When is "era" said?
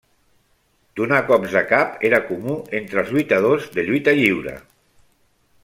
2.09-2.21